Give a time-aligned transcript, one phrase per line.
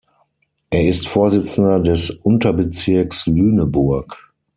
[0.71, 4.33] Er ist Vorsitzender des Unterbezirks Lüneburg.